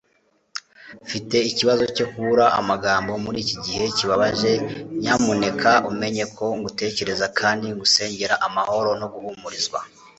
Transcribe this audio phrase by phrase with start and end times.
[1.05, 4.51] mfite ikibazo cyo kubura amagambo muri iki gihe kibabaje
[5.01, 9.79] nyamuneka umenye ko ngutekereza kandi ngusengera amahoro no guhumurizwa